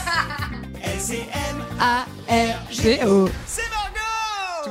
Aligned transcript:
A-R-G-O. 1.80 3.28
C'est 3.46 3.62
Margot 3.62 3.69
Tout 3.69 3.69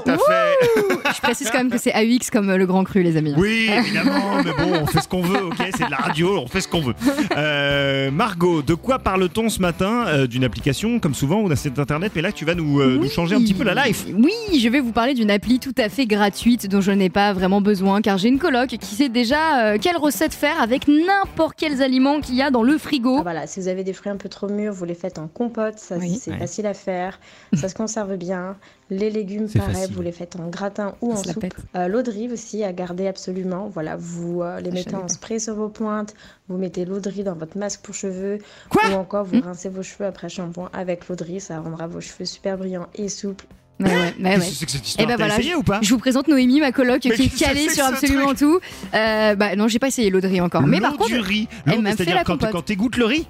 à 0.10 0.18
fait. 0.18 1.14
Je 1.16 1.22
précise 1.22 1.50
quand 1.52 1.58
même 1.60 1.70
que 1.72 1.78
c'est 1.78 1.94
AUX 1.94 2.30
comme 2.32 2.50
euh, 2.50 2.58
le 2.58 2.66
grand 2.66 2.84
cru, 2.84 3.02
les 3.04 3.18
amis. 3.18 3.34
Oui, 3.38 3.70
évidemment, 3.72 4.38
mais 4.44 4.52
bon, 4.54 4.80
on 4.82 4.86
fait 4.86 5.02
ce 5.02 5.08
qu'on 5.08 5.22
veut, 5.22 5.46
ok 5.46 5.56
C'est 5.78 5.86
de 5.86 5.92
la 5.92 5.98
radio, 5.98 6.38
on 6.40 6.48
fait 6.48 6.62
ce 6.62 6.68
qu'on 6.68 6.82
veut. 6.82 6.94
Euh, 7.38 8.12
Margot, 8.12 8.62
de 8.62 8.74
quoi 8.74 9.00
parle-t-on 9.00 9.50
ce 9.50 9.60
matin 9.62 10.06
Euh, 10.08 10.28
D'une 10.28 10.44
application, 10.44 11.00
comme 11.00 11.14
souvent, 11.16 11.42
ou 11.42 11.50
d'un 11.50 11.56
site 11.56 11.80
internet, 11.80 12.12
mais 12.16 12.22
là, 12.22 12.32
tu 12.32 12.46
vas 12.46 12.56
nous, 12.56 12.80
euh, 12.80 13.08
changer 13.10 13.36
un 13.36 13.40
petit 13.40 13.54
peu 13.54 13.64
la 13.64 13.86
life. 13.88 14.06
Oui, 14.16 14.60
je 14.60 14.70
vais 14.70 14.80
vous 14.80 14.92
parler 14.92 15.14
d'une 15.14 15.32
appli 15.32 15.60
tout 15.60 15.74
à 15.78 15.90
fait 15.90 16.06
gratuite 16.06 16.68
dont 16.68 16.82
je 16.82 16.92
n'ai 16.92 17.10
pas 17.10 17.34
vraiment 17.34 17.62
besoin 17.62 18.02
car 18.02 18.18
j'ai 18.18 18.28
une 18.30 18.40
coloc 18.40 18.70
qui 18.70 18.96
sait 18.96 19.10
déjà 19.10 19.74
euh, 19.74 19.78
quelle 19.82 19.98
recette 19.98 20.34
faire 20.34 20.62
avec 20.62 20.88
n'importe 20.88 21.56
quels 21.58 21.82
aliments 21.82 22.20
qu'il 22.22 22.36
y 22.36 22.42
a 22.42 22.52
dans 22.52 22.64
le 22.64 22.78
frigo. 22.78 23.18
Ah, 23.20 23.24
voilà, 23.24 23.48
si 23.48 23.60
vous 23.60 23.68
avez 23.68 23.84
des 23.84 23.94
fruits 23.94 24.12
un 24.12 24.18
peu 24.18 24.30
trop 24.30 24.48
mûrs, 24.50 24.74
vous 24.74 24.86
les 24.86 24.94
faites 24.96 25.18
en 25.20 25.28
compote, 25.28 25.78
ça 25.78 25.96
Oui. 25.98 26.20
c'est 26.22 26.32
Ouais. 26.32 26.38
facile 26.38 26.66
à 26.68 26.74
faire, 26.74 27.20
ça 27.54 27.68
se 27.70 27.76
conserve 27.76 28.16
bien. 28.18 28.56
Les 28.92 29.10
légumes, 29.12 29.48
C'est 29.48 29.60
pareil, 29.60 29.76
facile. 29.76 29.96
vous 29.96 30.02
les 30.02 30.12
faites 30.12 30.36
en 30.36 30.48
gratin 30.48 30.96
ou 31.02 31.12
en 31.14 31.16
soupe. 31.24 31.46
Euh, 31.76 31.88
L'eau 31.88 32.02
de 32.02 32.10
riz 32.10 32.28
aussi 32.32 32.64
à 32.64 32.74
garder 32.74 33.08
absolument. 33.08 33.70
Voilà, 33.72 33.96
vous 33.98 34.42
euh, 34.42 34.60
les 34.62 34.72
Je 34.72 34.76
mettez 34.76 34.96
en 34.96 35.02
pas. 35.02 35.08
spray 35.10 35.40
sur 35.40 35.54
vos 35.54 35.70
pointes, 35.70 36.16
vous 36.48 36.58
mettez 36.58 36.86
l'eau 36.86 37.00
de 37.00 37.08
riz 37.10 37.24
dans 37.24 37.36
votre 37.36 37.58
masque 37.58 37.82
pour 37.82 37.94
cheveux, 37.94 38.40
Quoi 38.70 38.82
ou 38.90 38.94
encore 38.96 39.26
Hmm. 39.28 39.30
vous 39.40 39.42
rincez 39.42 39.70
vos 39.70 39.84
cheveux 39.84 40.06
après 40.06 40.28
shampoing 40.30 40.70
avec 40.74 41.08
l'eau 41.08 41.16
de 41.16 41.24
riz, 41.24 41.40
ça 41.40 41.60
rendra 41.60 41.86
vos 41.88 42.02
cheveux 42.02 42.26
super 42.26 42.58
brillants 42.58 42.88
et 42.96 43.10
souples. 43.10 43.46
Ouais, 43.80 43.88
ouais, 43.88 44.14
ouais, 44.20 44.30
ouais. 44.32 44.38
Que 44.40 44.44
cette 44.72 44.86
histoire 44.88 44.90
Eh 44.98 45.06
ben 45.06 45.08
T'as 45.08 45.16
voilà, 45.18 45.40
essayé 45.40 45.56
ou 45.56 45.64
pas 45.64 45.80
Je 45.82 45.90
vous 45.94 46.00
présente 46.00 46.28
Noémie, 46.28 46.60
ma 46.60 46.72
coloc, 46.74 47.00
Mais 47.06 47.12
qui 47.12 47.24
est 47.24 47.30
que 47.30 47.40
calée 47.40 47.70
sur 47.70 47.86
absolument 47.86 48.34
tout. 48.34 48.60
Euh, 48.94 49.36
bah 49.36 49.56
non, 49.56 49.70
j'ai 49.70 49.80
pas 49.80 49.88
essayé 49.88 50.10
l'eau 50.10 50.20
de 50.20 50.28
riz 50.28 50.42
encore. 50.42 50.64
Mais 50.64 50.82
par 50.82 50.98
contre, 50.98 51.12
du 51.12 51.20
riz. 51.20 51.48
elle 51.66 51.82
m'a 51.82 51.92
fait 51.92 51.98
c'est-à-dire 51.98 52.16
la 52.16 52.24
quand, 52.26 52.34
compote. 52.34 52.52
quand 52.52 52.62
t'égouttes 52.64 52.98
le 52.98 53.06
riz 53.06 53.28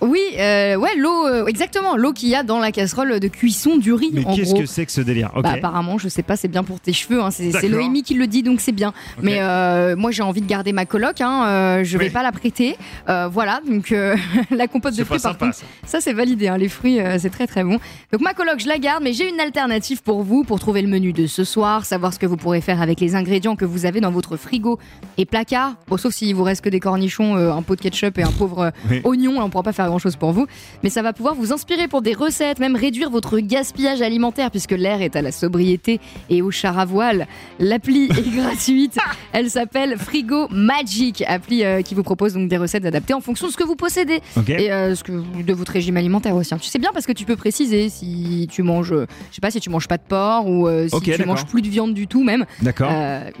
oui, 0.00 0.20
euh, 0.38 0.76
ouais, 0.76 0.96
l'eau, 0.96 1.26
euh, 1.26 1.46
exactement, 1.46 1.96
l'eau 1.96 2.12
qu'il 2.12 2.28
y 2.30 2.34
a 2.34 2.42
dans 2.42 2.58
la 2.58 2.72
casserole 2.72 3.20
de 3.20 3.28
cuisson 3.28 3.76
du 3.76 3.92
riz. 3.92 4.10
Mais 4.12 4.24
qu'est-ce 4.24 4.54
que 4.54 4.64
c'est 4.66 4.86
que 4.86 4.92
ce 4.92 5.00
délire. 5.00 5.30
Bah, 5.42 5.50
apparemment, 5.54 5.98
je 5.98 6.08
sais 6.08 6.22
pas, 6.22 6.36
c'est 6.36 6.48
bien 6.48 6.64
pour 6.64 6.80
tes 6.80 6.92
cheveux. 6.92 7.20
hein, 7.22 7.30
C'est. 7.30 7.68
Noémie 7.68 8.02
qui 8.02 8.14
le 8.14 8.26
dit, 8.26 8.42
donc 8.42 8.60
c'est 8.60 8.72
bien. 8.72 8.92
Mais 9.22 9.38
euh, 9.40 9.96
moi, 9.96 10.10
j'ai 10.10 10.22
envie 10.22 10.40
de 10.40 10.46
garder 10.46 10.72
ma 10.72 10.86
coloc. 10.86 11.20
Hein, 11.20 11.44
euh, 11.46 11.84
je 11.84 11.98
vais 11.98 12.06
Oui. 12.06 12.10
pas 12.10 12.22
la 12.22 12.32
prêter. 12.32 12.76
Euh, 13.08 13.28
voilà, 13.30 13.60
donc 13.68 13.92
euh, 13.92 14.16
la 14.50 14.66
compote 14.68 14.94
de 14.96 15.04
fruits, 15.04 15.18
par 15.20 15.32
sympa 15.32 15.46
contre, 15.46 15.58
ça. 15.58 15.64
ça 15.84 16.00
c'est 16.00 16.12
validé. 16.12 16.48
hein, 16.48 16.56
les 16.56 16.68
fruits, 16.68 16.98
c'est 17.18 17.30
très 17.30 17.46
très 17.46 17.62
bon. 17.64 17.78
Donc 18.12 18.20
ma 18.22 18.32
coloc, 18.34 18.58
je 18.58 18.68
la 18.68 18.78
garde, 18.78 19.02
mais 19.02 19.12
j'ai 19.12 19.28
une 19.28 19.40
alternative 19.40 20.02
pour 20.02 20.22
vous 20.22 20.44
pour 20.44 20.58
trouver 20.60 20.82
le 20.82 20.88
menu 20.88 21.12
de 21.12 21.26
ce 21.26 21.44
soir, 21.44 21.84
savoir 21.84 22.12
ce 22.14 22.18
que 22.18 22.26
vous 22.26 22.36
pourrez 22.36 22.60
faire 22.60 22.80
avec 22.80 23.00
les 23.00 23.14
ingrédients 23.14 23.54
que 23.56 23.64
vous 23.64 23.84
avez 23.86 24.00
dans 24.00 24.10
votre 24.10 24.36
frigo 24.36 24.78
et 25.18 25.26
placard. 25.26 25.74
Bon, 25.88 25.96
sauf 25.96 26.14
s'il 26.14 26.34
vous 26.34 26.42
reste 26.44 26.62
que 26.64 26.68
des 26.70 26.80
cornichons, 26.80 27.36
un 27.36 27.62
pot 27.62 27.76
de 27.76 27.80
ketchup 27.82 28.18
et 28.18 28.22
un 28.22 28.32
pauvre 28.32 28.72
Oui. 28.90 29.00
oignon, 29.04 29.36
on 29.42 29.50
pourra 29.50 29.62
pas 29.64 29.72
faire 29.72 29.89
grand 29.90 29.98
chose 29.98 30.16
pour 30.16 30.32
vous. 30.32 30.46
Mais 30.82 30.90
ça 30.90 31.02
va 31.02 31.12
pouvoir 31.12 31.34
vous 31.34 31.52
inspirer 31.52 31.88
pour 31.88 32.02
des 32.02 32.14
recettes, 32.14 32.58
même 32.58 32.76
réduire 32.76 33.10
votre 33.10 33.38
gaspillage 33.40 34.00
alimentaire, 34.02 34.50
puisque 34.50 34.72
l'air 34.72 35.02
est 35.02 35.16
à 35.16 35.22
la 35.22 35.32
sobriété 35.32 36.00
et 36.30 36.42
au 36.42 36.50
char 36.50 36.78
à 36.78 36.84
voile. 36.84 37.26
L'appli 37.58 38.04
est 38.04 38.30
gratuite. 38.36 38.96
Elle 39.32 39.50
s'appelle 39.50 39.96
Frigo 39.98 40.48
Magic, 40.50 41.22
appli 41.26 41.64
euh, 41.64 41.82
qui 41.82 41.94
vous 41.94 42.02
propose 42.02 42.34
donc 42.34 42.48
des 42.48 42.56
recettes 42.56 42.84
adaptées 42.84 43.14
en 43.14 43.20
fonction 43.20 43.46
de 43.48 43.52
ce 43.52 43.56
que 43.56 43.64
vous 43.64 43.76
possédez 43.76 44.20
et 44.48 44.72
euh, 44.72 44.94
ce 44.94 45.04
que 45.04 45.12
vous- 45.12 45.42
de 45.42 45.52
votre 45.52 45.72
régime 45.72 45.96
alimentaire 45.96 46.34
aussi. 46.36 46.54
hein. 46.54 46.58
Tu 46.60 46.68
sais 46.68 46.78
bien 46.78 46.90
parce 46.92 47.06
que 47.06 47.12
tu 47.12 47.24
peux 47.24 47.36
préciser 47.36 47.88
si 47.88 48.48
tu 48.50 48.62
manges, 48.62 48.92
euh, 48.92 49.06
je 49.30 49.36
sais 49.36 49.40
pas, 49.40 49.50
si 49.50 49.60
tu 49.60 49.70
manges 49.70 49.88
pas 49.88 49.96
de 49.96 50.02
porc 50.08 50.48
ou 50.48 50.68
euh, 50.68 50.88
si 50.88 50.94
Ok, 50.94 51.04
tu 51.14 51.24
manges 51.24 51.46
plus 51.46 51.62
de 51.62 51.68
viande 51.68 51.94
du 51.94 52.06
tout 52.06 52.22
même. 52.22 52.44
D'accord. 52.62 52.90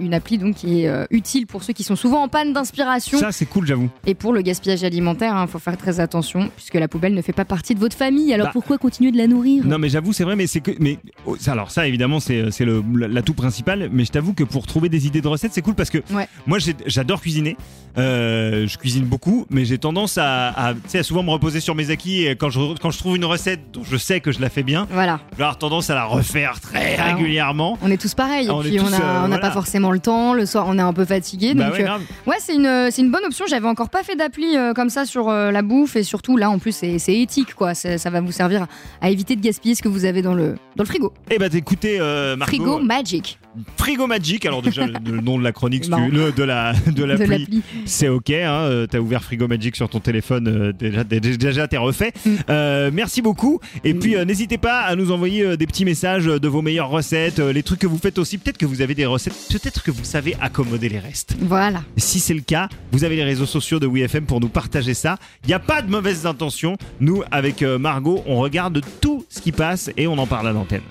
Une 0.00 0.14
appli 0.14 0.38
donc 0.38 0.56
qui 0.56 0.84
est 0.84 0.90
utile 1.10 1.46
pour 1.46 1.62
ceux 1.62 1.72
qui 1.72 1.82
sont 1.84 1.96
souvent 1.96 2.22
en 2.22 2.28
panne 2.28 2.52
d'inspiration 2.52 3.18
Ça, 3.18 3.32
c'est 3.32 3.46
cool, 3.46 3.66
j'avoue. 3.66 3.88
et 4.06 4.14
pour 4.14 4.32
le 4.32 4.42
gaspillage 4.42 4.82
alimentaire. 4.84 5.36
Il 5.40 5.48
faut 5.50 5.58
faire 5.58 5.76
très 5.76 6.00
attention 6.00 6.39
puisque 6.56 6.74
la 6.74 6.88
poubelle 6.88 7.14
ne 7.14 7.22
fait 7.22 7.32
pas 7.32 7.44
partie 7.44 7.74
de 7.74 7.80
votre 7.80 7.96
famille. 7.96 8.32
Alors 8.32 8.46
Bah. 8.48 8.52
pourquoi 8.52 8.78
continuer 8.78 9.10
de 9.12 9.16
la 9.18 9.26
nourrir? 9.26 9.64
Non, 9.66 9.78
mais 9.78 9.88
j'avoue, 9.88 10.12
c'est 10.12 10.24
vrai, 10.24 10.36
mais 10.36 10.46
c'est 10.46 10.60
que. 10.60 10.70
Mais, 10.80 10.98
oh, 11.26 11.36
alors, 11.46 11.70
ça, 11.70 11.86
évidemment, 11.86 12.20
c'est 12.20 12.42
le- 12.60 12.82
l'atout 13.08 13.34
principal. 13.34 13.88
Mais 13.92 14.04
je 14.04 14.10
t'avoue 14.12 14.32
que 14.34 14.44
pour 14.44 14.66
trouver 14.66 14.88
des 14.88 15.06
idées 15.06 15.20
de 15.20 15.28
recettes, 15.28 15.52
c'est 15.52 15.62
cool 15.62 15.74
parce 15.74 15.90
que 15.90 15.98
Ouais. 16.12 16.28
moi, 16.46 16.58
j'adore 16.86 17.20
cuisiner. 17.20 17.56
Euh, 17.98 18.66
je 18.68 18.78
cuisine 18.78 19.04
beaucoup, 19.04 19.46
mais 19.50 19.64
j'ai 19.64 19.76
tendance 19.78 20.16
à, 20.16 20.48
à, 20.50 20.74
à 20.94 21.02
souvent 21.02 21.22
me 21.24 21.30
reposer 21.30 21.58
sur 21.60 21.74
mes 21.74 21.90
acquis. 21.90 22.24
Et 22.24 22.36
quand 22.36 22.48
je, 22.50 22.60
quand 22.80 22.90
je 22.90 22.98
trouve 22.98 23.16
une 23.16 23.24
recette 23.24 23.60
dont 23.72 23.82
je 23.82 23.96
sais 23.96 24.20
que 24.20 24.30
je 24.32 24.40
la 24.40 24.48
fais 24.48 24.62
bien, 24.62 24.86
Voilà, 24.92 25.18
je 25.32 25.36
vais 25.38 25.42
avoir 25.42 25.58
tendance 25.58 25.90
à 25.90 25.94
la 25.96 26.04
refaire 26.04 26.60
très 26.60 26.96
Ah, 26.98 27.14
régulièrement. 27.14 27.78
on 27.82 27.90
est 27.90 28.00
tous 28.00 28.14
pareils. 28.14 28.48
On 28.48 28.60
puis 28.60 28.78
on 28.80 28.84
tous, 28.84 28.94
a- 28.94 28.96
euh, 28.96 29.00
on 29.00 29.20
n'a 29.22 29.26
voilà. 29.26 29.38
pas 29.38 29.50
forcément 29.50 29.90
le 29.90 29.98
temps. 29.98 30.34
Le 30.34 30.46
soir, 30.46 30.66
on 30.68 30.78
est 30.78 30.82
un 30.82 30.92
peu 30.92 31.04
fatigué. 31.04 31.54
Bah 31.54 31.64
donc, 31.66 31.74
ouais, 31.74 31.88
euh. 31.88 31.98
Ouais, 32.26 32.36
c'est 32.38 32.54
une, 32.54 32.66
une 32.98 33.10
bonne 33.10 33.24
option. 33.24 33.44
J'avais 33.48 33.66
encore 33.68 33.90
pas 33.90 34.02
fait 34.04 34.14
d'appli 34.14 34.56
euh, 34.56 34.72
comme 34.72 34.88
ça 34.90 35.04
sur 35.04 35.28
euh, 35.28 35.50
la 35.50 35.62
bouffe 35.62 35.96
et 35.96 36.04
surtout 36.04 36.29
là 36.36 36.50
en 36.50 36.58
plus 36.58 36.72
c'est 36.72 36.96
éthique 37.20 37.54
quoi. 37.54 37.74
Ça 37.74 38.10
va 38.10 38.20
vous 38.20 38.32
servir 38.32 38.66
à 39.00 39.10
éviter 39.10 39.36
de 39.36 39.40
gaspiller 39.40 39.74
ce 39.74 39.82
que 39.82 39.88
vous 39.88 40.04
avez 40.04 40.22
dans 40.22 40.34
le, 40.34 40.56
dans 40.76 40.82
le 40.82 40.86
frigo. 40.86 41.12
Eh 41.30 41.38
ben, 41.38 41.50
écoutez, 41.54 41.98
euh, 42.00 42.36
Margot, 42.36 42.54
Frigo 42.56 42.78
Magic 42.80 43.38
Frigo 43.76 44.06
Magic. 44.06 44.46
Alors 44.46 44.62
déjà, 44.62 44.86
le, 44.86 45.20
nom 45.20 45.36
de 45.36 45.42
la 45.42 45.50
chronique, 45.52 45.84
si 45.84 45.90
tu- 45.90 46.10
le- 46.10 46.30
de 46.30 46.42
la 46.44 46.72
de 46.86 47.04
l'appli. 47.04 47.62
C'est 47.84 48.08
ok, 48.08 48.30
hein, 48.30 48.34
euh, 48.52 48.86
t'as 48.86 48.98
ouvert 49.00 49.24
Frigo 49.24 49.48
Magic 49.48 49.74
sur 49.74 49.88
ton 49.88 49.98
téléphone, 49.98 50.46
euh, 50.46 50.72
déjà, 50.72 51.02
déjà, 51.04 51.66
t'es 51.66 51.76
refait. 51.76 52.12
Mm. 52.24 52.30
Euh, 52.48 52.90
merci 52.92 53.22
beaucoup. 53.22 53.58
Et 53.82 53.94
puis 53.94 54.14
euh, 54.16 54.24
n'hésitez 54.24 54.56
pas 54.58 54.80
à 54.82 54.94
nous 54.94 55.10
envoyer 55.10 55.42
euh, 55.42 55.56
des 55.56 55.66
petits 55.66 55.84
messages 55.84 56.28
euh, 56.28 56.38
de 56.38 56.46
vos 56.48 56.62
meilleures 56.62 56.90
recettes, 56.90 57.40
euh, 57.40 57.52
les 57.52 57.62
trucs 57.64 57.80
que 57.80 57.86
vous 57.88 57.98
faites 57.98 58.18
aussi. 58.18 58.38
Peut-être 58.38 58.58
que 58.58 58.66
vous 58.66 58.82
avez 58.82 58.94
des 58.94 59.06
recettes, 59.06 59.34
peut-être 59.50 59.82
que 59.82 59.90
vous 59.90 60.04
savez 60.04 60.36
accommoder 60.40 60.88
les 60.88 60.98
restes. 61.00 61.34
Voilà. 61.40 61.82
Si 61.96 62.20
c'est 62.20 62.34
le 62.34 62.42
cas, 62.42 62.68
vous 62.92 63.02
avez 63.04 63.16
les 63.16 63.24
réseaux 63.24 63.46
sociaux 63.46 63.80
de 63.80 63.86
WeFM 63.88 64.26
pour 64.26 64.40
nous 64.40 64.48
partager 64.48 64.94
ça. 64.94 65.16
Il 65.44 65.48
n'y 65.48 65.54
a 65.54 65.58
pas 65.58 65.82
de 65.82 65.90
intentions. 66.26 66.76
Nous, 67.00 67.22
avec 67.30 67.62
euh, 67.62 67.78
Margot, 67.78 68.22
on 68.26 68.38
regarde 68.40 68.80
tout 69.00 69.24
ce 69.28 69.40
qui 69.40 69.52
passe 69.52 69.90
et 69.96 70.06
on 70.06 70.18
en 70.18 70.26
parle 70.26 70.48
à 70.48 70.52
l'antenne. 70.52 70.82